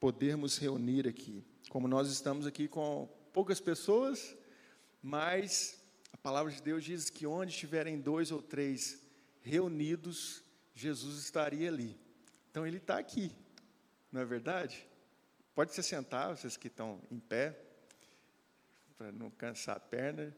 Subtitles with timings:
[0.00, 1.44] podermos reunir aqui.
[1.68, 4.34] Como nós estamos aqui com poucas pessoas,
[5.02, 5.78] mas
[6.10, 9.06] a palavra de Deus diz que onde estiverem dois ou três
[9.42, 10.42] reunidos,
[10.74, 12.00] Jesus estaria ali.
[12.50, 13.30] Então ele está aqui,
[14.10, 14.88] não é verdade?
[15.54, 17.60] Pode se sentar, vocês que estão em pé,
[18.96, 20.34] para não cansar a perna.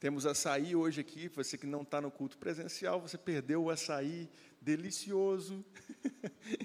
[0.00, 4.28] Temos açaí hoje aqui, você que não está no culto presencial, você perdeu o açaí
[4.60, 5.64] delicioso.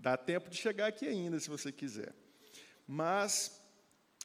[0.00, 2.14] Dar tempo de chegar aqui ainda, se você quiser.
[2.86, 3.60] Mas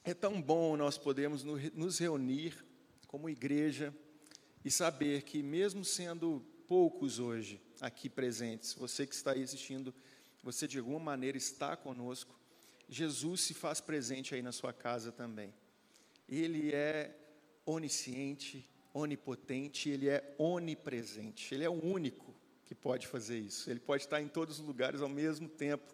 [0.06, 2.66] é tão bom nós podermos nos reunir
[3.08, 3.94] como igreja
[4.64, 9.94] e saber que, mesmo sendo poucos hoje aqui presentes, você que está aí assistindo,
[10.42, 12.40] você de alguma maneira está conosco,
[12.88, 15.54] Jesus se faz presente aí na sua casa também.
[16.30, 17.14] Ele é
[17.66, 22.25] onisciente, onipotente, ele é onipresente, ele é o único
[22.66, 23.70] que pode fazer isso.
[23.70, 25.94] Ele pode estar em todos os lugares ao mesmo tempo,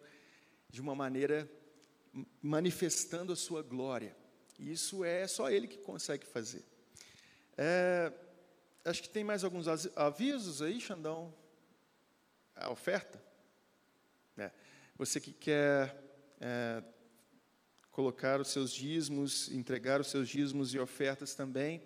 [0.70, 1.50] de uma maneira
[2.42, 4.16] manifestando a sua glória.
[4.60, 6.64] Isso é só ele que consegue fazer.
[7.58, 8.12] É,
[8.86, 11.34] acho que tem mais alguns avisos aí, Xandão.
[12.56, 13.22] A oferta.
[14.38, 14.52] É.
[14.98, 15.96] Você que quer
[16.40, 16.84] é,
[17.92, 21.84] colocar os seus dízimos, entregar os seus dízimos e ofertas também,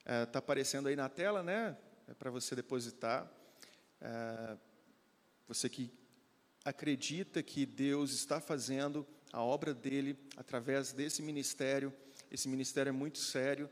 [0.00, 1.76] está é, aparecendo aí na tela, né?
[2.08, 3.30] É para você depositar.
[4.06, 4.56] É,
[5.48, 5.92] você que
[6.64, 11.92] acredita que Deus está fazendo a obra dele através desse ministério.
[12.30, 13.68] Esse ministério é muito sério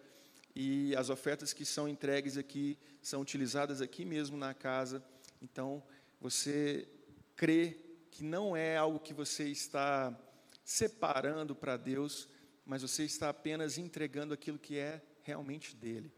[0.55, 5.05] e as ofertas que são entregues aqui são utilizadas aqui mesmo na casa.
[5.41, 5.81] Então,
[6.21, 6.89] você
[7.37, 7.79] crê
[8.11, 10.17] que não é algo que você está
[10.65, 12.29] separando para Deus,
[12.67, 16.13] mas você está apenas entregando aquilo que é realmente dele,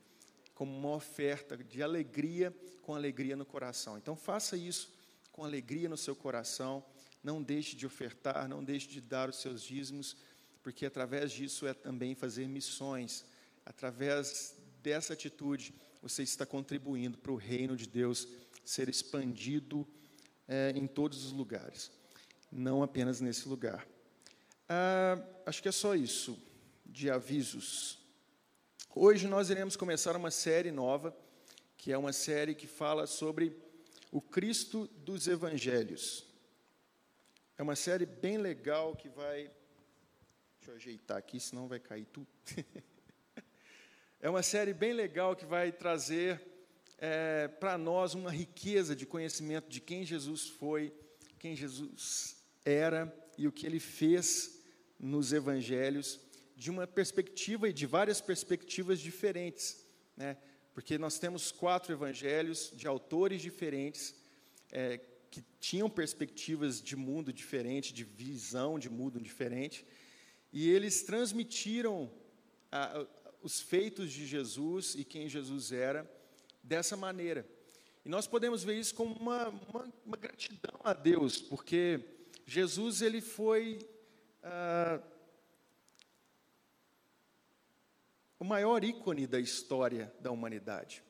[0.57, 3.97] como uma oferta de alegria, com alegria no coração.
[3.97, 4.93] Então, faça isso
[5.31, 6.85] com alegria no seu coração
[7.27, 10.17] não deixe de ofertar, não deixe de dar os seus dízimos,
[10.63, 13.25] porque através disso é também fazer missões.
[13.65, 18.29] Através dessa atitude, você está contribuindo para o reino de Deus
[18.64, 19.85] ser expandido
[20.47, 21.91] é, em todos os lugares,
[22.51, 23.85] não apenas nesse lugar.
[24.69, 26.39] Ah, acho que é só isso
[26.85, 27.98] de avisos.
[28.95, 31.17] Hoje nós iremos começar uma série nova,
[31.77, 33.57] que é uma série que fala sobre
[34.11, 36.27] o Cristo dos Evangelhos.
[37.59, 39.51] É uma série bem legal que vai.
[40.59, 42.29] Deixa eu ajeitar aqui, senão vai cair tudo.
[44.20, 46.41] é uma série bem legal que vai trazer
[46.98, 50.92] é, para nós uma riqueza de conhecimento de quem Jesus foi,
[51.39, 54.63] quem Jesus era e o que ele fez
[54.98, 56.19] nos evangelhos,
[56.56, 59.86] de uma perspectiva e de várias perspectivas diferentes,
[60.17, 60.36] né?
[60.74, 64.14] porque nós temos quatro evangelhos de autores diferentes.
[64.72, 65.00] É,
[65.36, 69.84] que tinham perspectivas de mundo diferente, de visão de mundo diferente,
[70.50, 72.11] e eles transmitiram
[72.73, 73.06] a,
[73.42, 76.11] os feitos de Jesus e quem Jesus era
[76.62, 77.46] dessa maneira.
[78.02, 82.00] E nós podemos ver isso como uma, uma, uma gratidão a Deus, porque
[82.46, 83.78] Jesus ele foi
[84.42, 85.02] ah,
[88.36, 91.02] o maior ícone da história da humanidade,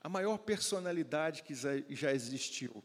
[0.00, 2.84] a maior personalidade que já existiu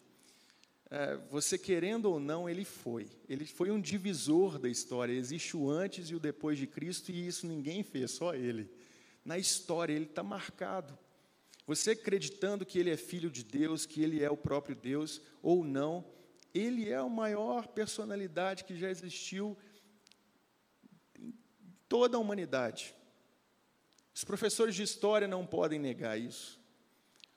[0.95, 3.09] é, você querendo ou não, ele foi.
[3.27, 5.11] Ele foi um divisor da história.
[5.11, 8.69] Existe o antes e o depois de Cristo, e isso ninguém fez, só ele.
[9.25, 10.95] Na história, ele está marcado.
[11.65, 15.65] Você acreditando que ele é filho de Deus, que ele é o próprio Deus, ou
[15.65, 16.05] não,
[16.53, 19.57] ele é a maior personalidade que já existiu
[21.17, 21.33] em
[21.89, 22.93] toda a humanidade.
[24.13, 26.59] Os professores de história não podem negar isso.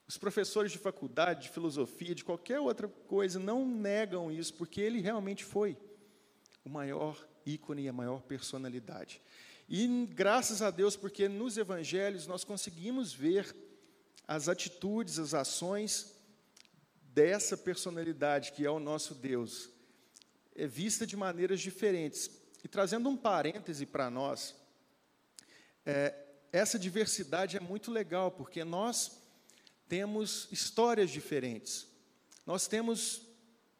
[0.07, 5.01] Os professores de faculdade, de filosofia, de qualquer outra coisa, não negam isso, porque ele
[5.01, 5.77] realmente foi
[6.65, 9.21] o maior ícone e a maior personalidade.
[9.69, 13.55] E graças a Deus, porque nos evangelhos nós conseguimos ver
[14.29, 16.15] as atitudes, as ações
[17.03, 19.71] dessa personalidade que é o nosso Deus,
[20.55, 22.31] é vista de maneiras diferentes.
[22.63, 24.55] E trazendo um parêntese para nós,
[25.85, 26.26] é,
[26.57, 29.21] essa diversidade é muito legal, porque nós
[29.89, 31.87] temos histórias diferentes.
[32.47, 33.23] Nós temos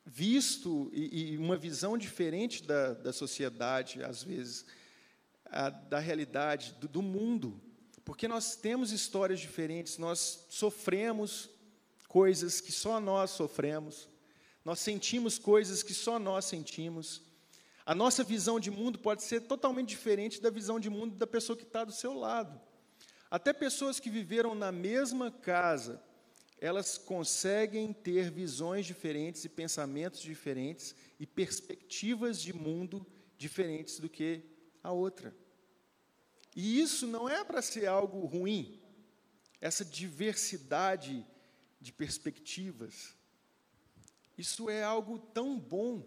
[0.05, 4.67] visto e, e uma visão diferente da, da sociedade, às vezes,
[5.47, 7.61] a, da realidade, do, do mundo,
[8.05, 11.51] porque nós temos histórias diferentes, nós sofremos
[12.07, 14.09] coisas que só nós sofremos,
[14.65, 17.23] nós sentimos coisas que só nós sentimos.
[17.85, 21.57] A nossa visão de mundo pode ser totalmente diferente da visão de mundo da pessoa
[21.57, 22.61] que está do seu lado.
[23.31, 26.03] Até pessoas que viveram na mesma casa,
[26.61, 33.07] elas conseguem ter visões diferentes e pensamentos diferentes e perspectivas de mundo
[33.37, 34.43] diferentes do que
[34.83, 35.37] a outra.
[36.55, 38.81] E isso não é para ser algo ruim,
[39.61, 41.27] essa diversidade
[41.81, 43.15] de perspectivas.
[44.39, 46.07] Isso é algo tão bom.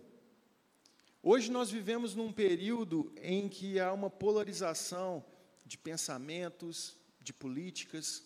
[1.22, 5.24] Hoje nós vivemos num período em que há uma polarização
[5.66, 6.98] de pensamentos,
[7.30, 8.24] de políticas,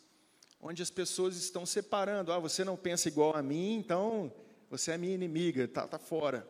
[0.62, 2.32] onde as pessoas estão separando.
[2.32, 4.34] Ah, você não pensa igual a mim, então
[4.70, 6.48] você é minha inimiga, está tá fora.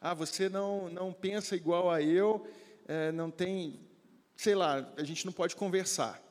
[0.00, 2.46] Ah, você não, não pensa igual a eu,
[2.86, 3.80] é, não tem,
[4.36, 6.22] sei lá, a gente não pode conversar.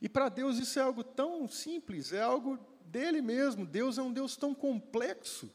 [0.00, 2.56] E para Deus isso é algo tão simples, é algo
[2.86, 3.66] dele mesmo.
[3.66, 5.50] Deus é um Deus tão complexo.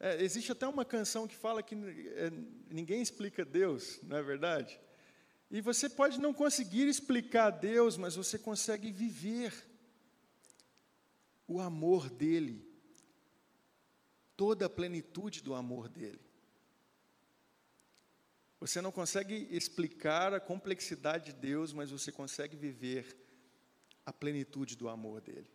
[0.00, 2.32] É, existe até uma canção que fala que é,
[2.70, 4.80] ninguém explica Deus, não é verdade?
[5.52, 9.52] E você pode não conseguir explicar Deus, mas você consegue viver
[11.46, 12.66] o amor dele,
[14.34, 16.18] toda a plenitude do amor dele.
[18.58, 23.14] Você não consegue explicar a complexidade de Deus, mas você consegue viver
[24.06, 25.50] a plenitude do amor dele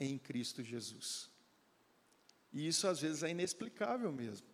[0.00, 1.30] em Cristo Jesus.
[2.50, 4.51] E isso às vezes é inexplicável mesmo.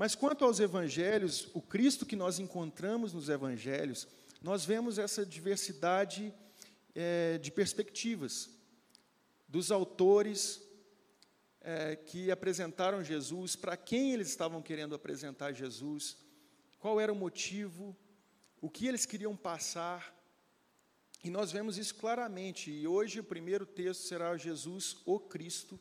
[0.00, 4.08] Mas quanto aos evangelhos, o Cristo que nós encontramos nos evangelhos,
[4.40, 6.32] nós vemos essa diversidade
[6.94, 8.48] é, de perspectivas
[9.46, 10.62] dos autores
[11.60, 16.16] é, que apresentaram Jesus, para quem eles estavam querendo apresentar Jesus,
[16.78, 17.94] qual era o motivo,
[18.58, 20.18] o que eles queriam passar.
[21.22, 22.70] E nós vemos isso claramente.
[22.70, 25.78] E hoje o primeiro texto será Jesus, o Cristo,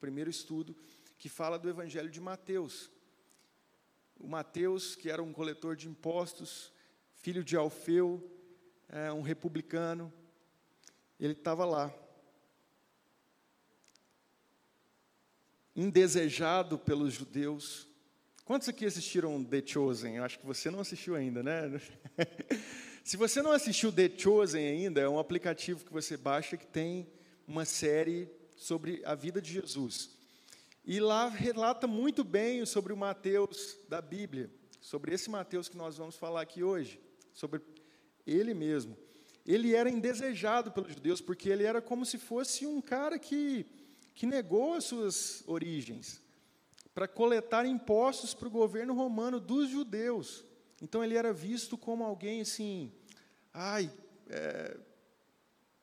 [0.00, 0.74] primeiro estudo,
[1.18, 2.96] que fala do Evangelho de Mateus
[4.18, 6.72] o Mateus, que era um coletor de impostos,
[7.14, 8.22] filho de Alfeu,
[8.88, 10.12] é, um republicano,
[11.18, 11.92] ele estava lá,
[15.74, 17.86] indesejado pelos judeus.
[18.44, 20.16] Quantos aqui assistiram The Chosen?
[20.16, 21.80] Eu acho que você não assistiu ainda, né?
[23.04, 27.08] Se você não assistiu The Chosen ainda, é um aplicativo que você baixa que tem
[27.46, 30.17] uma série sobre a vida de Jesus.
[30.90, 34.50] E lá relata muito bem sobre o Mateus da Bíblia,
[34.80, 36.98] sobre esse Mateus que nós vamos falar aqui hoje,
[37.34, 37.60] sobre
[38.26, 38.96] ele mesmo.
[39.44, 43.66] Ele era indesejado pelos judeus, porque ele era como se fosse um cara que,
[44.14, 46.22] que negou as suas origens,
[46.94, 50.42] para coletar impostos para o governo romano dos judeus.
[50.80, 52.90] Então ele era visto como alguém assim,
[53.52, 53.92] ai,
[54.26, 54.74] é,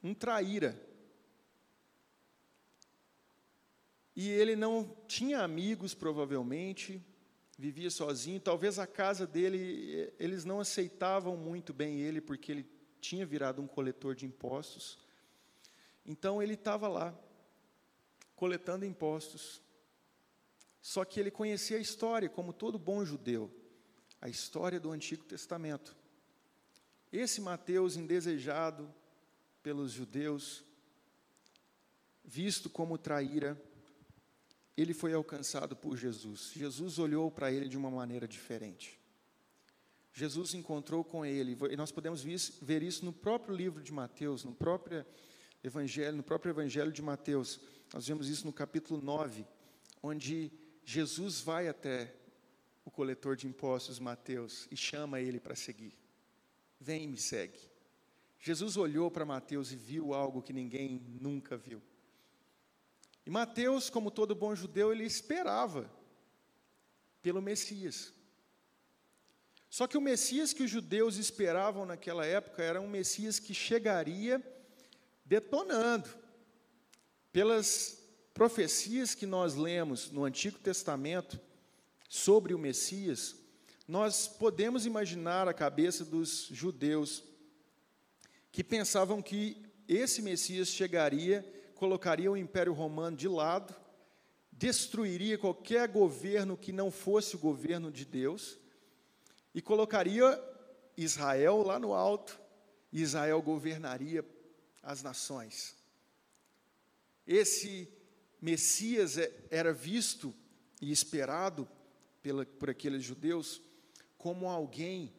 [0.02, 0.76] um traíra.
[4.16, 7.04] E ele não tinha amigos, provavelmente,
[7.58, 8.40] vivia sozinho.
[8.40, 12.70] Talvez a casa dele, eles não aceitavam muito bem ele, porque ele
[13.02, 14.98] tinha virado um coletor de impostos.
[16.06, 17.14] Então ele estava lá,
[18.36, 19.62] coletando impostos.
[20.82, 23.52] Só que ele conhecia a história, como todo bom judeu,
[24.22, 25.96] a história do Antigo Testamento.
[27.12, 28.94] Esse Mateus, indesejado
[29.64, 30.64] pelos judeus,
[32.24, 33.60] visto como traíra,
[34.78, 36.52] ele foi alcançado por Jesus.
[36.54, 39.00] Jesus olhou para ele de uma maneira diferente.
[40.14, 42.24] Jesus encontrou com ele, e nós podemos
[42.62, 45.06] ver isso no próprio livro de Mateus, no próprio
[45.64, 47.60] evangelho, no próprio evangelho de Mateus.
[47.94, 49.46] Nós vemos isso no capítulo 9,
[50.02, 50.52] onde
[50.86, 52.14] Jesus vai até
[52.86, 55.94] o coletor de impostos Mateus e chama ele para seguir.
[56.80, 57.60] Vem e me segue.
[58.40, 61.82] Jesus olhou para Mateus e viu algo que ninguém nunca viu.
[63.26, 65.90] E Mateus, como todo bom judeu, ele esperava
[67.22, 68.14] pelo Messias.
[69.70, 74.42] Só que o Messias que os judeus esperavam naquela época era um Messias que chegaria
[75.26, 76.08] detonando.
[77.32, 78.00] Pelas
[78.34, 81.40] profecias que nós lemos no Antigo Testamento
[82.08, 83.36] sobre o Messias,
[83.88, 87.24] nós podemos imaginar a cabeça dos judeus
[88.52, 93.76] que pensavam que esse Messias chegaria colocaria o Império Romano de lado,
[94.52, 98.58] destruiria qualquer governo que não fosse o governo de Deus
[99.54, 100.42] e colocaria
[100.98, 102.40] Israel lá no alto,
[102.92, 104.24] e Israel governaria
[104.82, 105.76] as nações.
[107.28, 107.90] Esse
[108.42, 110.34] Messias é, era visto
[110.82, 111.68] e esperado
[112.22, 113.62] pela, por aqueles judeus
[114.18, 115.14] como alguém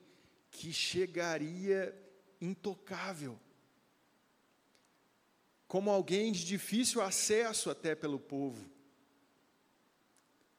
[0.50, 1.94] que chegaria
[2.40, 3.38] intocável,
[5.66, 8.70] como alguém de difícil acesso até pelo povo.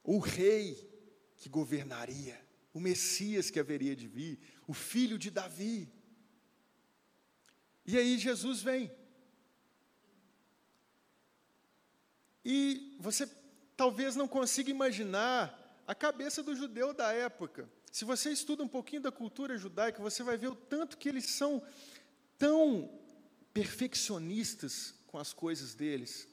[0.03, 0.89] O rei
[1.37, 2.39] que governaria,
[2.73, 5.89] o Messias que haveria de vir, o filho de Davi.
[7.85, 8.91] E aí Jesus vem.
[12.43, 13.29] E você
[13.75, 17.69] talvez não consiga imaginar a cabeça do judeu da época.
[17.91, 21.25] Se você estuda um pouquinho da cultura judaica, você vai ver o tanto que eles
[21.25, 21.63] são
[22.37, 22.89] tão
[23.53, 26.27] perfeccionistas com as coisas deles.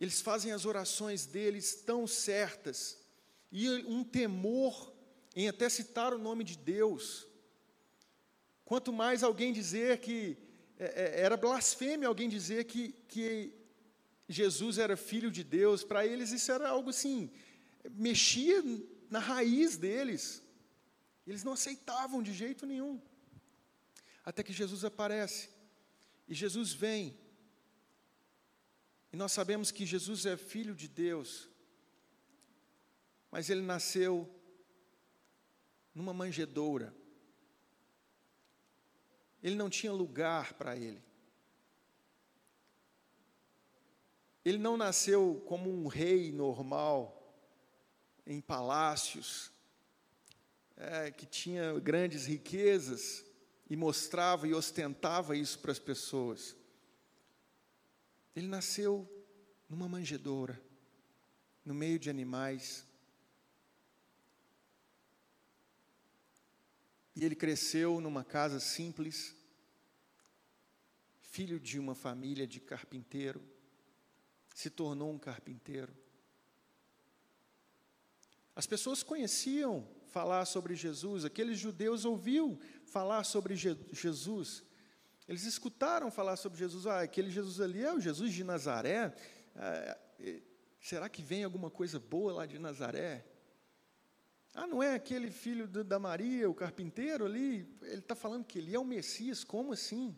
[0.00, 2.98] Eles fazem as orações deles tão certas,
[3.52, 4.92] e um temor
[5.36, 7.26] em até citar o nome de Deus.
[8.64, 10.38] Quanto mais alguém dizer que
[10.78, 13.52] é, é, era blasfêmia alguém dizer que, que
[14.28, 17.30] Jesus era filho de Deus, para eles isso era algo assim,
[17.90, 18.62] mexia
[19.10, 20.42] na raiz deles.
[21.26, 22.98] Eles não aceitavam de jeito nenhum.
[24.24, 25.50] Até que Jesus aparece.
[26.26, 27.22] E Jesus vem.
[29.14, 31.48] E nós sabemos que Jesus é filho de Deus.
[33.30, 34.28] Mas ele nasceu
[35.94, 36.92] numa manjedoura.
[39.40, 41.00] Ele não tinha lugar para ele.
[44.44, 47.40] Ele não nasceu como um rei normal,
[48.26, 49.52] em palácios,
[50.76, 53.24] é, que tinha grandes riquezas
[53.70, 56.56] e mostrava e ostentava isso para as pessoas.
[58.34, 59.08] Ele nasceu
[59.68, 60.60] numa manjedoura,
[61.64, 62.86] no meio de animais.
[67.14, 69.34] E ele cresceu numa casa simples,
[71.20, 73.54] filho de uma família de carpinteiro
[74.54, 75.92] se tornou um carpinteiro.
[78.54, 84.62] As pessoas conheciam falar sobre Jesus, aqueles judeus ouviam falar sobre Je Jesus.
[85.26, 86.86] Eles escutaram falar sobre Jesus.
[86.86, 89.14] Ah, aquele Jesus ali é o Jesus de Nazaré.
[89.56, 89.98] Ah,
[90.80, 93.24] será que vem alguma coisa boa lá de Nazaré?
[94.54, 97.68] Ah, não é aquele filho da Maria, o carpinteiro ali?
[97.82, 100.16] Ele está falando que ele é o Messias, como assim?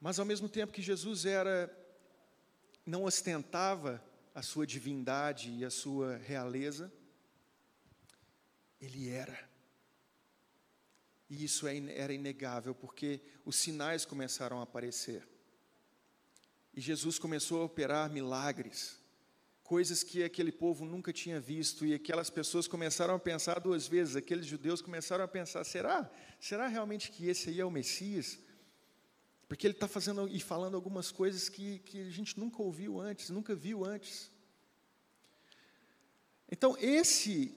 [0.00, 1.74] Mas ao mesmo tempo que Jesus era
[2.86, 4.02] não ostentava
[4.34, 6.90] a sua divindade e a sua realeza,
[8.80, 9.47] ele era.
[11.28, 15.26] E isso é era inegável, porque os sinais começaram a aparecer.
[16.74, 18.98] E Jesus começou a operar milagres,
[19.62, 24.16] coisas que aquele povo nunca tinha visto, e aquelas pessoas começaram a pensar duas vezes,
[24.16, 26.10] aqueles judeus começaram a pensar: será?
[26.40, 28.38] Será realmente que esse aí é o Messias?
[29.48, 33.30] Porque ele está fazendo e falando algumas coisas que, que a gente nunca ouviu antes,
[33.30, 34.30] nunca viu antes.
[36.50, 37.54] Então, esse,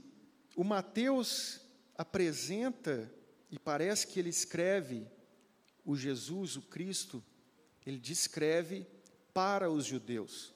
[0.56, 1.62] o Mateus
[1.98, 3.14] apresenta,
[3.52, 5.06] e parece que ele escreve
[5.84, 7.24] o Jesus, o Cristo,
[7.86, 8.88] ele descreve
[9.34, 10.54] para os judeus.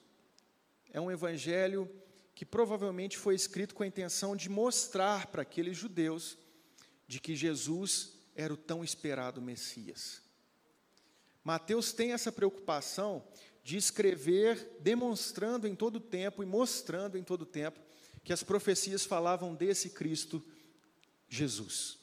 [0.90, 1.90] É um evangelho
[2.34, 6.38] que provavelmente foi escrito com a intenção de mostrar para aqueles judeus
[7.06, 10.22] de que Jesus era o tão esperado Messias.
[11.44, 13.26] Mateus tem essa preocupação
[13.62, 17.80] de escrever demonstrando em todo tempo e mostrando em todo tempo
[18.22, 20.44] que as profecias falavam desse Cristo
[21.28, 21.98] Jesus,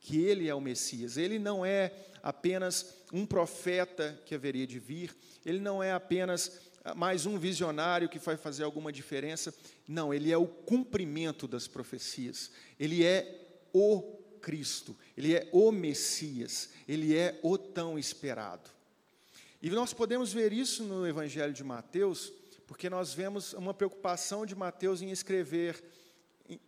[0.00, 1.16] que ele é o Messias.
[1.16, 6.60] Ele não é apenas um profeta que haveria de vir, ele não é apenas
[6.96, 9.54] mais um visionário que vai fazer alguma diferença.
[9.86, 12.50] Não, ele é o cumprimento das profecias.
[12.78, 18.70] Ele é o Cristo, ele é o Messias, ele é o tão esperado.
[19.60, 22.32] E nós podemos ver isso no Evangelho de Mateus,
[22.66, 25.82] porque nós vemos uma preocupação de Mateus em escrever,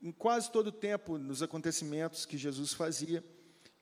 [0.02, 3.24] em quase todo o tempo, nos acontecimentos que Jesus fazia,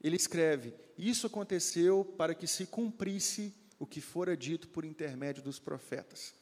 [0.03, 5.59] ele escreve: Isso aconteceu para que se cumprisse o que fora dito por intermédio dos
[5.59, 6.35] profetas.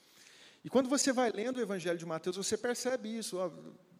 [0.64, 3.36] E quando você vai lendo o Evangelho de Mateus, você percebe isso.
[3.36, 3.50] Ó,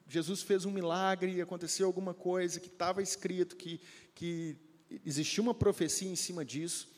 [0.09, 3.81] Jesus fez um milagre, aconteceu alguma coisa que estava escrito, que,
[4.15, 4.57] que
[5.05, 6.89] existia uma profecia em cima disso,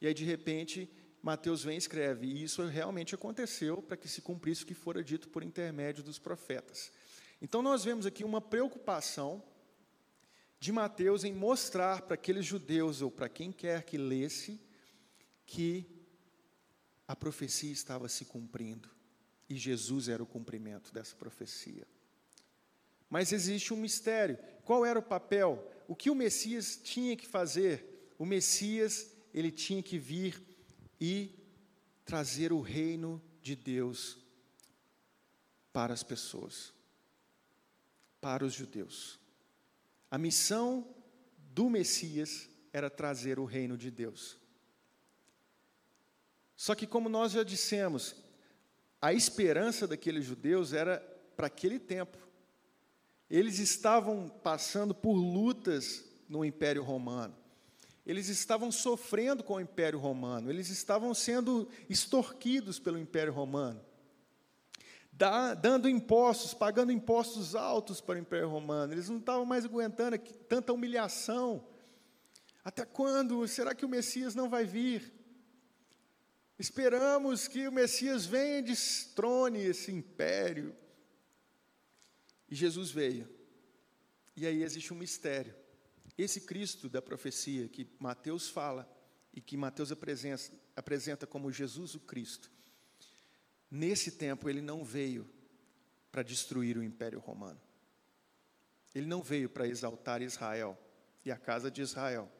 [0.00, 0.90] e aí, de repente,
[1.22, 5.02] Mateus vem e escreve, e isso realmente aconteceu para que se cumprisse o que fora
[5.02, 6.92] dito por intermédio dos profetas.
[7.40, 9.42] Então nós vemos aqui uma preocupação
[10.58, 14.60] de Mateus em mostrar para aqueles judeus, ou para quem quer que lesse,
[15.44, 15.86] que
[17.06, 18.90] a profecia estava se cumprindo,
[19.48, 21.86] e Jesus era o cumprimento dessa profecia.
[23.08, 24.38] Mas existe um mistério.
[24.64, 25.70] Qual era o papel?
[25.86, 28.12] O que o Messias tinha que fazer?
[28.18, 30.42] O Messias, ele tinha que vir
[31.00, 31.32] e
[32.04, 34.18] trazer o reino de Deus
[35.72, 36.72] para as pessoas,
[38.26, 39.20] para os judeus.
[40.10, 40.84] A missão
[41.54, 44.36] do Messias era trazer o reino de Deus.
[46.56, 48.16] Só que, como nós já dissemos,
[49.00, 50.98] a esperança daqueles judeus era
[51.36, 52.18] para aquele tempo.
[53.30, 57.36] Eles estavam passando por lutas no Império Romano.
[58.04, 63.80] eles estavam sofrendo com o Império Romano, eles estavam sendo extorquidos pelo Império Romano,
[65.60, 70.18] dando impostos, pagando impostos altos para o Império Romano, eles não estavam mais aguentando
[70.48, 71.66] tanta humilhação.
[72.62, 73.46] Até quando?
[73.48, 75.14] Será que o Messias não vai vir?
[76.58, 80.74] Esperamos que o Messias venha e destrone esse império.
[82.48, 83.28] E Jesus veio.
[84.36, 85.54] E aí existe um mistério.
[86.16, 88.90] Esse Cristo da profecia que Mateus fala
[89.32, 92.50] e que Mateus apresenta, apresenta como Jesus o Cristo,
[93.76, 95.28] nesse tempo ele não veio
[96.10, 97.60] para destruir o Império Romano.
[98.94, 100.78] Ele não veio para exaltar Israel
[101.24, 102.32] e a casa de Israel.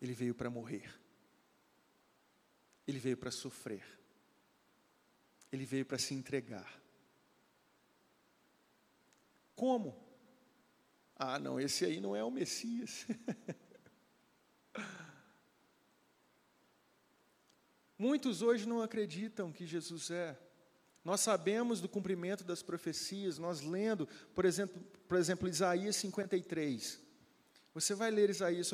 [0.00, 0.92] Ele veio para morrer.
[2.86, 3.84] Ele veio para sofrer.
[5.50, 6.80] Ele veio para se entregar.
[9.54, 9.96] Como?
[11.16, 13.06] Ah, não, esse aí não é o Messias.
[17.98, 20.38] Muitos hoje não acreditam que Jesus é.
[21.04, 27.00] Nós sabemos do cumprimento das profecias, nós lendo, por exemplo, por exemplo, Isaías 53.
[27.72, 28.70] Você vai ler Isaías,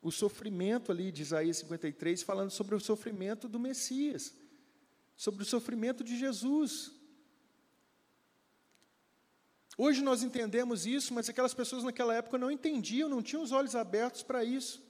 [0.00, 4.34] o sofrimento ali de Isaías 53, falando sobre o sofrimento do Messias,
[5.16, 6.92] sobre o sofrimento de Jesus.
[9.76, 13.74] Hoje nós entendemos isso, mas aquelas pessoas naquela época não entendiam, não tinham os olhos
[13.74, 14.82] abertos para isso.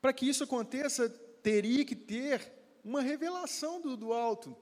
[0.00, 1.08] Para que isso aconteça,
[1.42, 2.52] teria que ter
[2.84, 4.56] uma revelação do, do alto.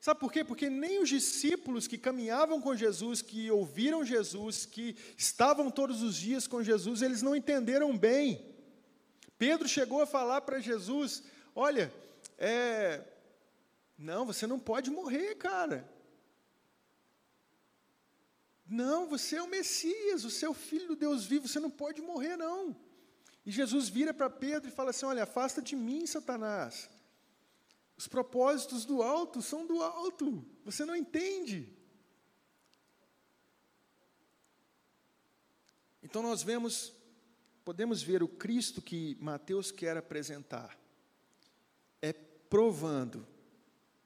[0.00, 0.44] Sabe por quê?
[0.44, 6.16] Porque nem os discípulos que caminhavam com Jesus, que ouviram Jesus, que estavam todos os
[6.16, 8.54] dias com Jesus, eles não entenderam bem.
[9.38, 11.22] Pedro chegou a falar para Jesus:
[11.54, 11.92] Olha,
[12.36, 13.02] é,
[13.96, 15.90] não, você não pode morrer, cara.
[18.66, 22.76] Não, você é o Messias, o filho do Deus vivo, você não pode morrer, não.
[23.44, 26.88] E Jesus vira para Pedro e fala assim: Olha, afasta de mim, Satanás.
[27.96, 31.72] Os propósitos do alto são do alto, você não entende.
[36.02, 36.92] Então nós vemos,
[37.64, 40.78] podemos ver o Cristo que Mateus quer apresentar,
[42.02, 43.26] é provando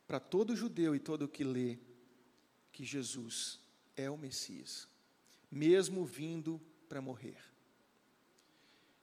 [0.06, 1.78] para todo judeu e todo que lê
[2.72, 3.58] que Jesus
[3.96, 4.86] é o Messias,
[5.50, 7.38] mesmo vindo para morrer.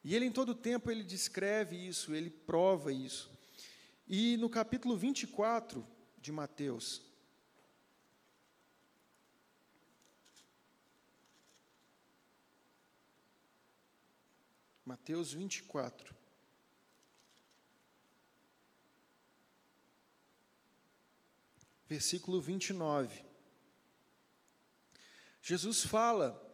[0.05, 3.35] E ele em todo tempo ele descreve isso, ele prova isso.
[4.07, 5.83] E no capítulo 24
[6.19, 7.01] de Mateus,
[14.85, 16.15] Mateus 24.
[21.87, 23.25] Versículo 29.
[25.41, 26.44] Jesus fala,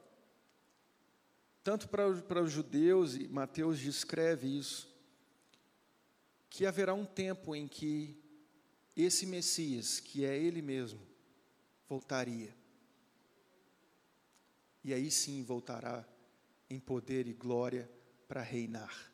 [1.64, 4.90] tanto para, para os judeus, e Mateus descreve isso,
[6.50, 8.18] que haverá um tempo em que
[8.96, 11.00] esse Messias, que é Ele mesmo,
[11.88, 12.56] voltaria.
[14.84, 16.06] E aí sim voltará
[16.70, 17.90] em poder e glória
[18.28, 19.12] para reinar.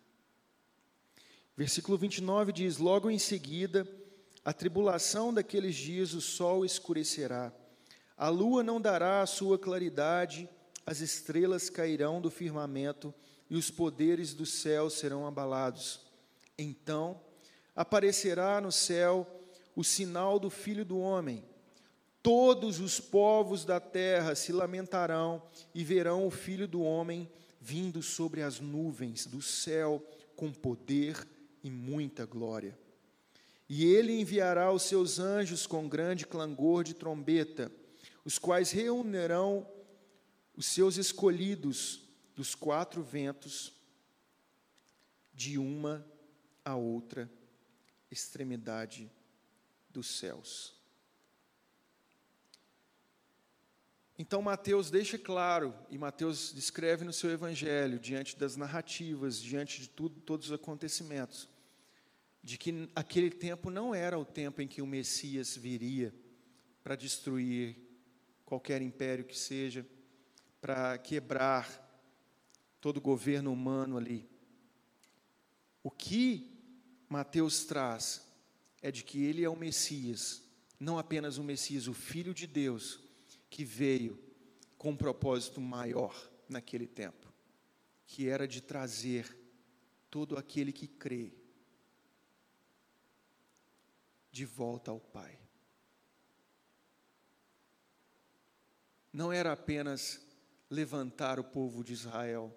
[1.55, 3.87] Versículo 29 diz: Logo em seguida,
[4.43, 7.53] a tribulação daqueles dias, o sol escurecerá
[8.17, 10.49] a lua não dará a sua claridade,
[10.87, 13.13] as estrelas cairão do firmamento
[13.49, 15.99] e os poderes do céu serão abalados.
[16.57, 17.19] Então
[17.75, 19.27] aparecerá no céu
[19.75, 21.43] o sinal do Filho do Homem.
[22.23, 25.43] Todos os povos da terra se lamentarão
[25.75, 30.01] e verão o Filho do Homem vindo sobre as nuvens do céu
[30.37, 31.27] com poder
[31.61, 32.79] e muita glória.
[33.67, 37.69] E ele enviará os seus anjos com grande clangor de trombeta
[38.23, 39.65] os quais reunirão
[40.57, 42.01] os seus escolhidos
[42.35, 43.71] dos quatro ventos,
[45.31, 46.03] de uma
[46.65, 47.31] a outra
[48.09, 49.09] extremidade
[49.91, 50.75] dos céus.
[54.17, 59.89] Então Mateus deixa claro, e Mateus descreve no seu evangelho, diante das narrativas, diante de
[59.89, 61.47] tudo, todos os acontecimentos,
[62.41, 66.11] de que aquele tempo não era o tempo em que o Messias viria
[66.83, 67.77] para destruir
[68.43, 69.85] qualquer império que seja,
[70.59, 71.83] para quebrar
[72.81, 74.29] todo o governo humano ali.
[75.83, 76.51] O que
[77.09, 78.27] Mateus traz
[78.81, 80.43] é de que ele é o Messias,
[80.79, 82.99] não apenas o Messias, o Filho de Deus,
[83.49, 84.21] que veio
[84.77, 86.15] com um propósito maior
[86.47, 87.31] naquele tempo,
[88.05, 89.37] que era de trazer
[90.09, 91.33] todo aquele que crê
[94.31, 95.39] de volta ao Pai.
[99.17, 100.21] não era apenas
[100.69, 102.53] levantar o povo de Israel,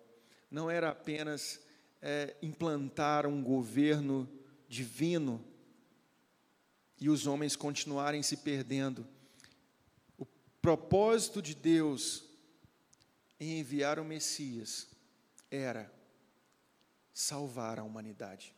[0.50, 1.60] não era apenas
[2.02, 4.28] é, implantar um governo
[4.68, 5.44] divino
[6.98, 9.06] e os homens continuarem se perdendo.
[10.18, 10.26] O
[10.60, 12.24] propósito de Deus
[13.38, 14.86] em enviar o Messias
[15.50, 15.90] era
[17.12, 18.54] salvar a humanidade.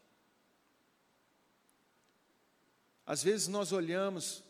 [3.06, 4.42] Às vezes nós olhamos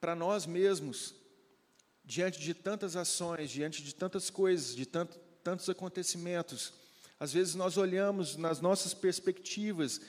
[0.00, 1.14] para nós mesmos,
[2.08, 6.72] diante de tantas ações, diante de tantas coisas, de tanto, tantos acontecimentos,
[7.20, 10.00] às vezes nós olhamos nas nossas perspectivas,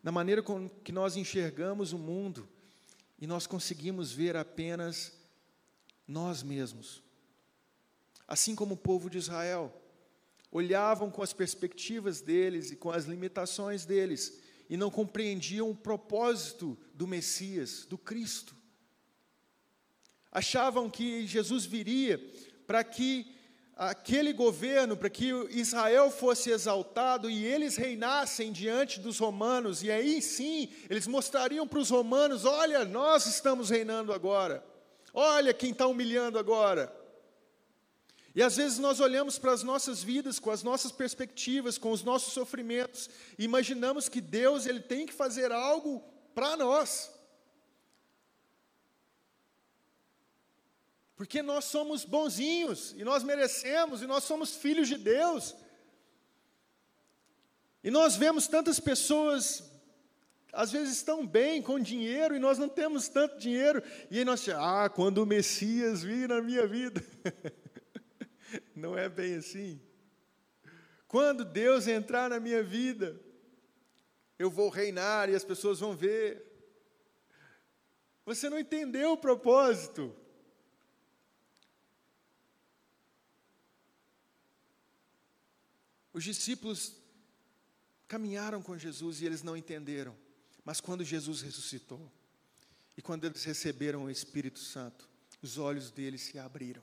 [0.00, 2.48] na maneira com que nós enxergamos o mundo,
[3.18, 5.12] e nós conseguimos ver apenas
[6.06, 7.02] nós mesmos.
[8.28, 9.74] Assim como o povo de Israel,
[10.52, 14.38] olhavam com as perspectivas deles e com as limitações deles,
[14.70, 18.54] e não compreendiam o propósito do Messias, do Cristo.
[20.38, 22.16] Achavam que Jesus viria
[22.64, 23.34] para que
[23.76, 30.22] aquele governo, para que Israel fosse exaltado e eles reinassem diante dos romanos, e aí
[30.22, 34.64] sim eles mostrariam para os romanos: olha, nós estamos reinando agora,
[35.12, 36.96] olha quem está humilhando agora.
[38.32, 42.04] E às vezes nós olhamos para as nossas vidas, com as nossas perspectivas, com os
[42.04, 46.00] nossos sofrimentos, e imaginamos que Deus ele tem que fazer algo
[46.32, 47.17] para nós.
[51.18, 55.56] Porque nós somos bonzinhos, e nós merecemos, e nós somos filhos de Deus.
[57.82, 59.68] E nós vemos tantas pessoas,
[60.52, 64.48] às vezes estão bem com dinheiro, e nós não temos tanto dinheiro, e aí nós,
[64.48, 67.04] ah, quando o Messias vir na minha vida.
[68.72, 69.80] não é bem assim.
[71.08, 73.20] Quando Deus entrar na minha vida,
[74.38, 76.46] eu vou reinar e as pessoas vão ver.
[78.24, 80.14] Você não entendeu o propósito.
[86.18, 86.96] Os discípulos
[88.08, 90.16] caminharam com Jesus e eles não entenderam.
[90.64, 92.10] Mas quando Jesus ressuscitou,
[92.96, 95.08] e quando eles receberam o Espírito Santo,
[95.40, 96.82] os olhos deles se abriram.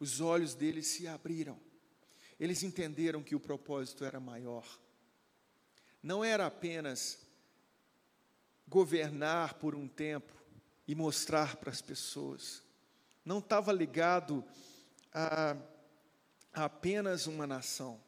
[0.00, 1.56] Os olhos deles se abriram.
[2.40, 4.66] Eles entenderam que o propósito era maior.
[6.02, 7.20] Não era apenas
[8.66, 10.32] governar por um tempo
[10.88, 12.60] e mostrar para as pessoas.
[13.24, 14.44] Não estava ligado
[15.12, 15.56] a
[16.54, 18.00] apenas uma nação,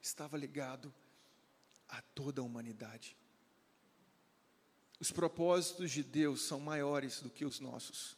[0.00, 0.92] estava ligado
[1.88, 3.16] a toda a humanidade.
[4.98, 8.16] Os propósitos de Deus são maiores do que os nossos.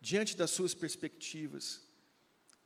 [0.00, 1.82] Diante das suas perspectivas,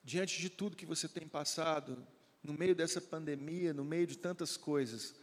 [0.04, 2.06] diante de tudo que você tem passado,
[2.42, 5.14] no meio dessa pandemia, no meio de tantas coisas,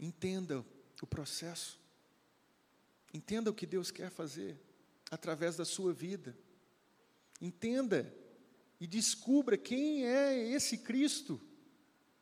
[0.00, 0.64] entenda
[1.02, 1.78] o processo.
[3.12, 4.58] Entenda o que Deus quer fazer
[5.10, 6.36] através da sua vida.
[7.40, 8.12] Entenda
[8.84, 11.40] e descubra quem é esse Cristo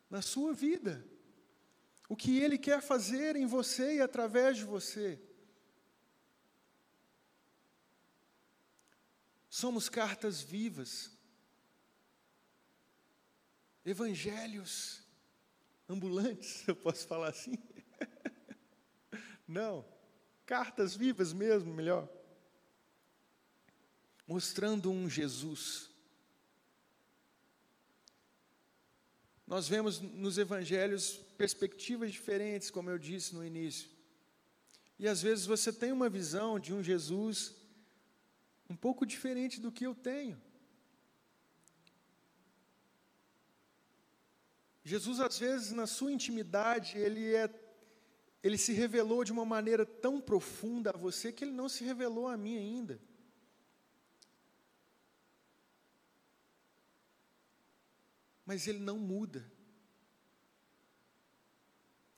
[0.09, 1.05] na sua vida.
[2.07, 5.21] O que ele quer fazer em você e através de você.
[9.49, 11.11] Somos cartas vivas,
[13.83, 15.05] evangelhos
[15.89, 17.57] ambulantes, eu posso falar assim?
[19.45, 19.85] Não,
[20.45, 22.07] cartas vivas mesmo, melhor.
[24.25, 25.91] Mostrando um Jesus
[29.53, 33.87] Nós vemos nos evangelhos perspectivas diferentes, como eu disse no início.
[34.97, 37.53] E às vezes você tem uma visão de um Jesus
[38.67, 40.41] um pouco diferente do que eu tenho.
[44.83, 47.47] Jesus, às vezes, na sua intimidade, ele, é,
[48.41, 52.27] ele se revelou de uma maneira tão profunda a você que ele não se revelou
[52.27, 52.99] a mim ainda.
[58.45, 59.49] Mas ele não muda.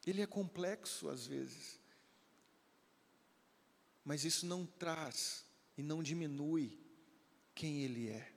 [0.06, 1.80] Ele é complexo às vezes,
[4.04, 5.46] mas isso não traz
[5.78, 6.80] e não diminui
[7.56, 8.32] quem ele é.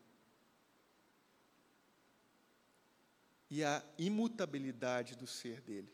[3.50, 5.92] E a imutabilidade do ser dele,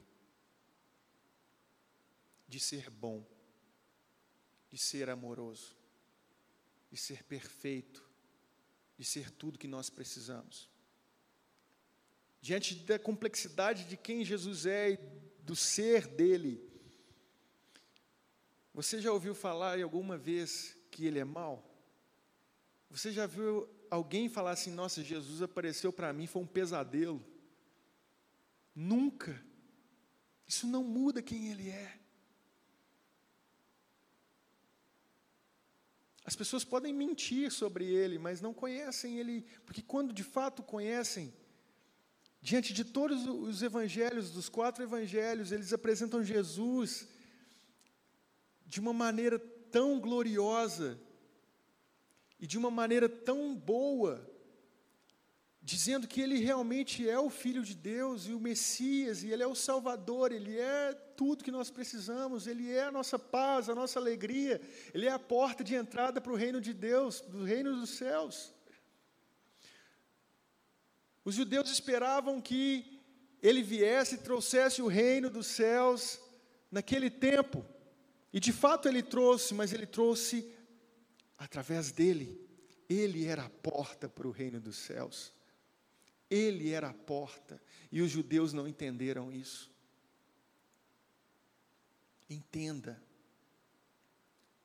[2.49, 3.25] de ser bom,
[4.71, 5.77] de ser amoroso,
[6.91, 8.09] de ser perfeito,
[8.97, 10.74] de ser tudo que nós precisamos
[12.45, 14.99] diante da complexidade de quem Jesus é e
[15.43, 16.63] do ser dele.
[18.75, 21.65] Você já ouviu falar alguma vez que ele é mau?
[22.91, 27.25] Você já viu alguém falar assim: Nossa, Jesus apareceu para mim, foi um pesadelo?
[28.75, 29.43] Nunca.
[30.47, 31.99] Isso não muda quem ele é.
[36.27, 41.33] As pessoas podem mentir sobre ele, mas não conhecem ele, porque quando de fato conhecem,
[42.45, 47.09] Diante de todos os evangelhos, dos quatro evangelhos, eles apresentam Jesus
[48.67, 49.39] de uma maneira
[49.73, 51.01] tão gloriosa
[52.39, 54.31] e de uma maneira tão boa,
[55.63, 59.47] dizendo que ele realmente é o Filho de Deus e o Messias, e ele é
[59.47, 63.99] o Salvador, ele é tudo que nós precisamos, ele é a nossa paz, a nossa
[63.99, 64.61] alegria,
[64.93, 68.54] ele é a porta de entrada para o reino de Deus, do reino dos céus.
[71.25, 73.01] Os judeus esperavam que
[73.43, 76.21] ele viesse e trouxesse o reino dos céus
[76.71, 77.65] naquele tempo.
[78.33, 80.53] E de fato ele trouxe, mas ele trouxe
[81.39, 82.41] através dele.
[82.89, 85.33] Ele era a porta para o reino dos céus.
[86.31, 87.63] Ele era a porta.
[87.91, 89.71] E os judeus não entenderam isso.
[92.29, 93.01] Entenda.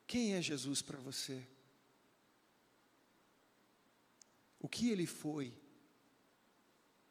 [0.08, 1.46] Quem é Jesus para você?
[4.60, 5.54] O que ele foi?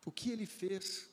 [0.08, 1.06] O que ele fez?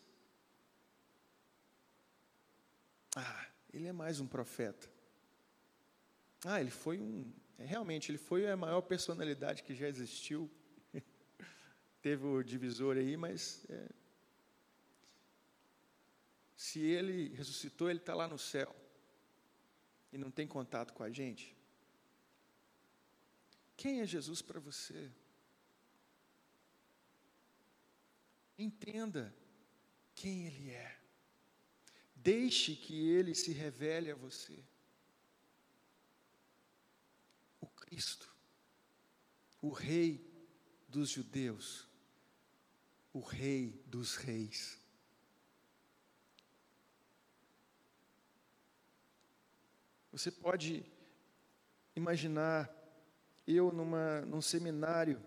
[3.13, 4.89] Ah, ele é mais um profeta.
[6.45, 7.29] Ah, ele foi um.
[7.57, 10.49] Realmente, ele foi a maior personalidade que já existiu.
[12.01, 13.65] Teve o divisor aí, mas.
[13.69, 13.89] É,
[16.55, 18.73] se ele ressuscitou, ele está lá no céu.
[20.13, 21.53] E não tem contato com a gente.
[23.75, 25.11] Quem é Jesus para você?
[28.57, 29.35] Entenda
[30.13, 30.99] quem Ele é.
[32.15, 34.63] Deixe que Ele se revele a você.
[37.59, 38.33] O Cristo,
[39.61, 40.33] o Rei
[40.87, 41.87] dos judeus,
[43.11, 44.79] o Rei dos reis.
[50.11, 50.85] Você pode
[51.93, 52.73] imaginar
[53.45, 55.21] eu numa, num seminário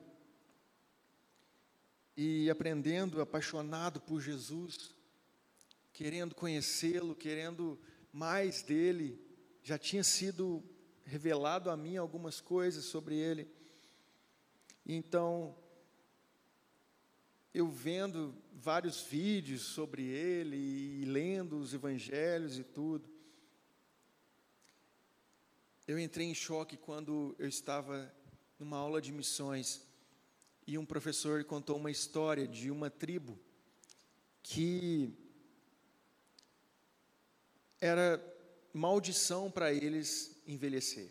[2.20, 4.92] e aprendendo, apaixonado por Jesus,
[5.92, 7.78] querendo conhecê-lo, querendo
[8.12, 9.24] mais dele,
[9.62, 10.60] já tinha sido
[11.04, 13.48] revelado a mim algumas coisas sobre ele.
[14.84, 15.56] Então,
[17.54, 23.08] eu vendo vários vídeos sobre ele e lendo os evangelhos e tudo,
[25.86, 28.12] eu entrei em choque quando eu estava
[28.58, 29.86] numa aula de missões
[30.68, 33.40] e um professor contou uma história de uma tribo
[34.42, 35.10] que
[37.80, 38.22] era
[38.70, 41.10] maldição para eles envelhecer.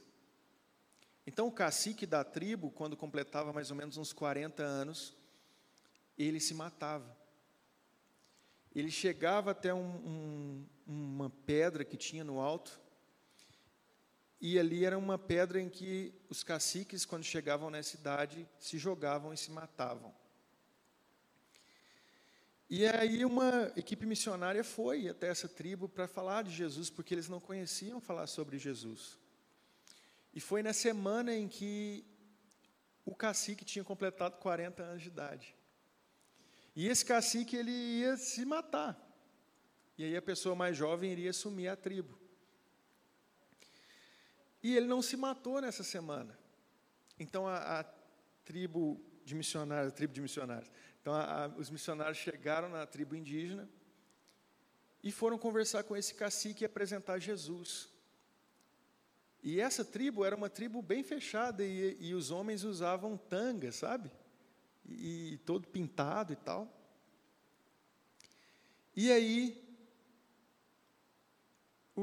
[1.25, 5.15] Então, o cacique da tribo, quando completava mais ou menos uns 40 anos,
[6.15, 7.17] ele se matava.
[8.75, 12.79] Ele chegava até um, um, uma pedra que tinha no alto
[14.39, 19.33] e ali era uma pedra em que os caciques, quando chegavam na cidade, se jogavam
[19.33, 20.13] e se matavam.
[22.69, 27.29] E aí uma equipe missionária foi até essa tribo para falar de Jesus, porque eles
[27.29, 29.17] não conheciam falar sobre Jesus.
[30.33, 32.05] E foi na semana em que
[33.05, 35.55] o cacique tinha completado 40 anos de idade.
[36.75, 39.01] E esse cacique ele ia se matar.
[39.97, 42.19] E aí a pessoa mais jovem iria assumir a tribo.
[44.67, 46.37] E ele não se matou nessa semana.
[47.17, 47.83] Então a, a
[48.43, 50.69] tribo de missionários, a tribo de missionários.
[50.99, 53.69] Então a, a, os missionários chegaram na tribo indígena
[55.01, 57.87] e foram conversar com esse cacique e apresentar Jesus.
[59.41, 64.11] E essa tribo era uma tribo bem fechada e, e os homens usavam tanga, sabe?
[64.85, 66.67] E, e todo pintado e tal.
[68.93, 69.66] E aí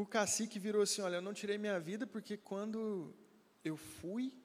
[0.01, 3.15] o cacique virou assim: Olha, eu não tirei minha vida porque quando
[3.65, 4.37] eu fui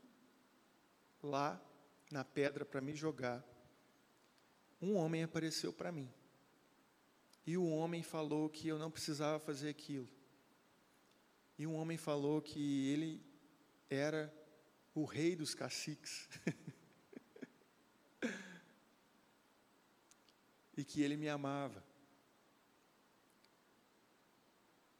[1.23, 1.59] lá
[2.11, 3.43] na pedra para me jogar,
[4.79, 6.07] um homem apareceu para mim.
[7.47, 10.07] E o homem falou que eu não precisava fazer aquilo.
[11.57, 13.19] E um homem falou que ele
[13.89, 14.31] era
[14.93, 16.29] o rei dos caciques.
[20.77, 21.88] e que ele me amava.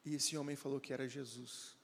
[0.04, 1.76] E esse homem falou que era Jesus.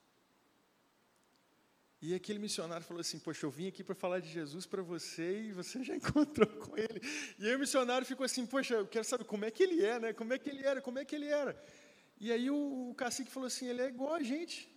[2.00, 5.42] E aquele missionário falou assim: Poxa, eu vim aqui para falar de Jesus para você
[5.48, 7.00] e você já encontrou com ele.
[7.38, 9.98] E aí o missionário ficou assim: Poxa, eu quero saber como é que ele é,
[9.98, 10.12] né?
[10.12, 11.60] Como é que ele era, como é que ele era.
[12.18, 14.72] E aí o, o cacique falou assim: Ele é igual a gente.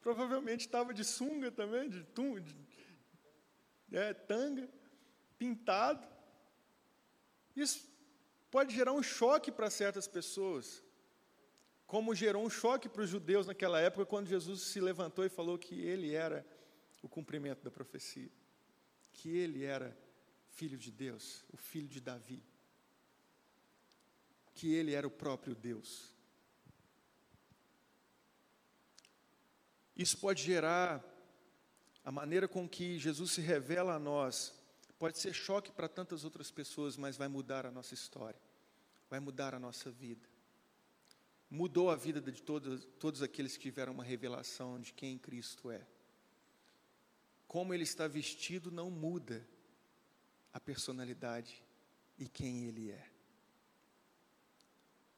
[0.00, 2.56] Provavelmente estava de sunga também, de, tum, de
[3.92, 4.68] é, tanga,
[5.38, 6.06] pintado.
[7.56, 7.88] Isso
[8.50, 10.82] pode gerar um choque para certas pessoas
[11.88, 15.56] como gerou um choque para os judeus naquela época, quando Jesus se levantou e falou
[15.56, 16.46] que ele era
[17.02, 18.30] o cumprimento da profecia,
[19.10, 19.96] que ele era
[20.50, 22.44] filho de Deus, o filho de Davi.
[24.54, 26.12] que ele era o próprio Deus.
[29.96, 31.02] Isso pode gerar
[32.04, 34.52] a maneira com que Jesus se revela a nós,
[34.98, 38.40] pode ser choque para tantas outras pessoas, mas vai mudar a nossa história,
[39.08, 40.27] vai mudar a nossa vida.
[41.50, 45.86] Mudou a vida de todos, todos aqueles que tiveram uma revelação de quem Cristo é.
[47.46, 49.46] Como ele está vestido não muda
[50.52, 51.64] a personalidade
[52.18, 53.10] e quem ele é.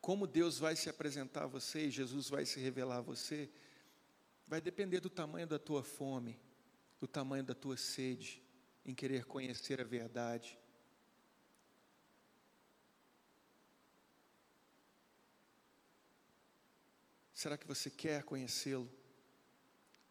[0.00, 3.50] Como Deus vai se apresentar a você e Jesus vai se revelar a você,
[4.46, 6.38] vai depender do tamanho da tua fome,
[6.98, 8.42] do tamanho da tua sede
[8.84, 10.58] em querer conhecer a verdade.
[17.40, 18.86] Será que você quer conhecê-lo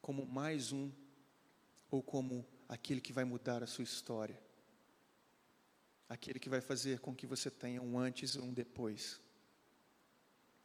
[0.01, 0.91] como mais um
[1.91, 4.41] ou como aquele que vai mudar a sua história?
[6.09, 9.21] Aquele que vai fazer com que você tenha um antes e um depois,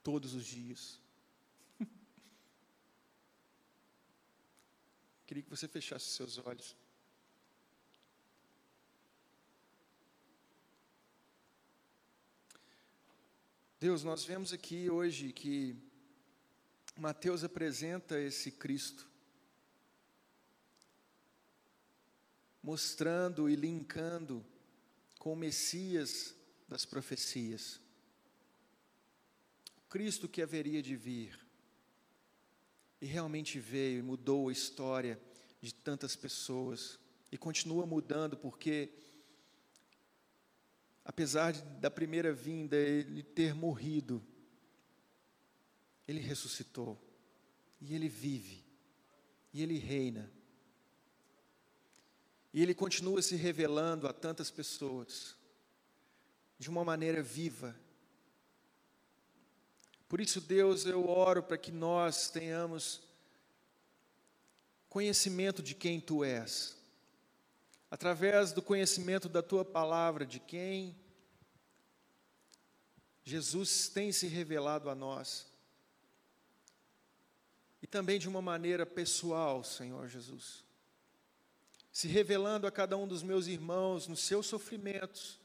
[0.02, 0.98] todos os dias.
[5.26, 6.74] Queria que você fechasse seus olhos.
[13.78, 15.76] Deus, nós vemos aqui hoje que
[16.96, 19.06] Mateus apresenta esse Cristo,
[22.62, 24.44] mostrando e linkando
[25.18, 26.34] com o Messias
[26.68, 27.80] das profecias.
[29.76, 31.38] O Cristo que haveria de vir.
[33.00, 35.20] E realmente veio e mudou a história
[35.60, 36.98] de tantas pessoas.
[37.30, 38.90] E continua mudando, porque,
[41.04, 44.24] apesar da primeira vinda, ele ter morrido,
[46.06, 47.00] ele ressuscitou.
[47.80, 48.64] E ele vive.
[49.52, 50.30] E ele reina.
[52.52, 55.36] E ele continua se revelando a tantas pessoas
[56.58, 57.74] de uma maneira viva.
[60.08, 63.02] Por isso, Deus, eu oro para que nós tenhamos
[64.88, 66.76] conhecimento de quem tu és,
[67.90, 70.96] através do conhecimento da tua palavra, de quem
[73.24, 75.48] Jesus tem se revelado a nós,
[77.84, 80.64] e também de uma maneira pessoal, Senhor Jesus
[81.94, 85.38] se revelando a cada um dos meus irmãos nos seus sofrimentos,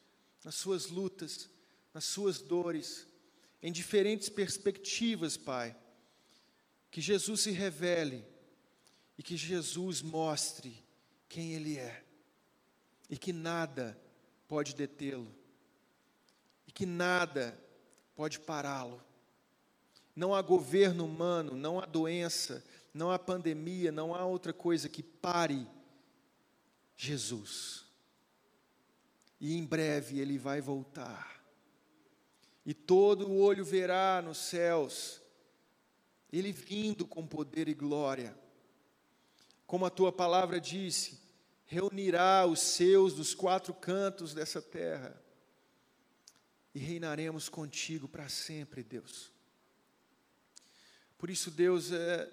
[0.44, 1.48] nas suas lutas,
[1.94, 3.06] nas suas dores,
[3.62, 5.78] em diferentes perspectivas, Pai.
[6.90, 8.26] Que Jesus se revele
[9.16, 10.84] e que Jesus mostre
[11.30, 12.04] quem Ele é,
[13.08, 13.96] e que nada
[14.48, 15.32] pode detê-lo,
[16.66, 17.56] e que nada
[18.16, 19.00] pode pará-lo.
[20.20, 22.62] Não há governo humano, não há doença,
[22.94, 25.66] não há pandemia, não há outra coisa que pare
[26.94, 27.86] Jesus.
[29.40, 31.42] E em breve ele vai voltar.
[32.66, 35.22] E todo o olho verá nos céus,
[36.34, 38.38] ele vindo com poder e glória.
[39.66, 41.18] Como a tua palavra disse,
[41.66, 45.18] reunirá os seus dos quatro cantos dessa terra.
[46.76, 49.39] E reinaremos contigo para sempre, Deus.
[51.20, 52.32] Por isso, Deus, é,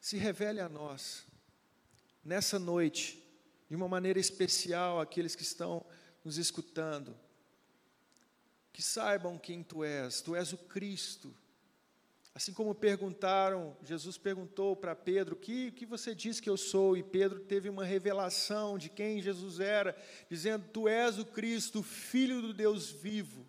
[0.00, 1.26] se revele a nós,
[2.24, 3.20] nessa noite,
[3.68, 5.84] de uma maneira especial aqueles que estão
[6.24, 7.18] nos escutando.
[8.72, 11.34] Que saibam quem tu és, tu és o Cristo.
[12.32, 16.96] Assim como perguntaram, Jesus perguntou para Pedro: que, que você diz que eu sou?
[16.96, 19.96] E Pedro teve uma revelação de quem Jesus era,
[20.30, 23.44] dizendo: Tu és o Cristo, Filho do Deus vivo.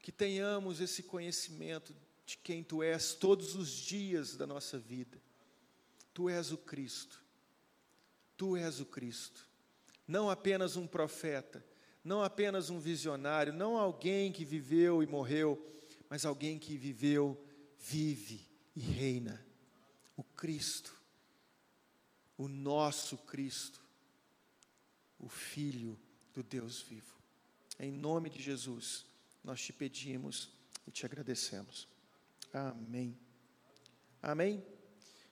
[0.00, 1.94] Que tenhamos esse conhecimento
[2.28, 5.18] de quem tu és todos os dias da nossa vida.
[6.12, 7.24] Tu és o Cristo.
[8.36, 9.48] Tu és o Cristo,
[10.06, 11.64] não apenas um profeta,
[12.04, 15.58] não apenas um visionário, não alguém que viveu e morreu,
[16.08, 17.42] mas alguém que viveu,
[17.78, 19.44] vive e reina.
[20.16, 20.94] O Cristo,
[22.36, 23.82] o nosso Cristo,
[25.18, 25.98] o Filho
[26.32, 27.18] do Deus vivo.
[27.78, 29.04] Em nome de Jesus,
[29.42, 30.50] nós te pedimos
[30.86, 31.88] e te agradecemos.
[32.52, 33.18] Amém.
[34.22, 34.77] Amém.